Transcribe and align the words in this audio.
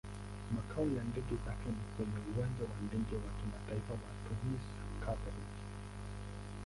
Makao 0.55 0.85
ya 0.97 1.03
ndege 1.03 1.35
zake 1.45 1.67
ni 1.69 1.83
kwenye 1.95 2.19
Uwanja 2.35 2.63
wa 2.71 2.77
Ndege 2.87 3.15
wa 3.15 3.31
Kimataifa 3.37 3.93
wa 3.93 4.11
Tunis-Carthage. 4.25 5.47